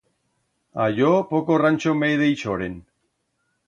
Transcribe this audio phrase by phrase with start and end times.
[0.85, 2.75] A yo poco rancho me deixoren.